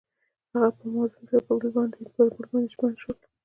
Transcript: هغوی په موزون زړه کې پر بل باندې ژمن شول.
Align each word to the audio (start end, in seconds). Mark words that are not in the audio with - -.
هغوی 0.51 0.71
په 0.77 0.83
موزون 0.93 1.23
زړه 1.27 1.27
کې 1.39 1.43
پر 1.47 1.55
بل 1.61 1.69
باندې 2.51 2.71
ژمن 2.73 2.93
شول. 3.01 3.17